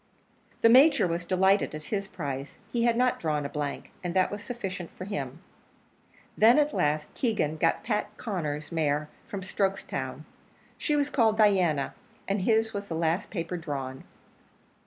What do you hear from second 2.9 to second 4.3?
not drawn a blank, and